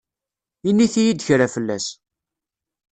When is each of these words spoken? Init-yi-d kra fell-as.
Init-yi-d 0.69 1.19
kra 1.27 1.47
fell-as. 1.53 1.85